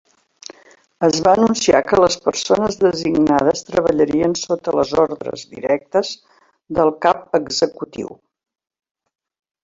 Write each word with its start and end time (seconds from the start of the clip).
Es 1.07 1.17
va 1.25 1.31
anunciar 1.37 1.81
que 1.89 1.97
les 2.03 2.15
persones 2.21 2.77
designades 2.83 3.61
treballarien 3.67 4.33
sota 4.43 4.73
les 4.79 4.93
ordres 5.03 5.43
directes 5.51 6.09
del 6.79 6.91
cap 7.07 7.37
executiu. 7.41 8.09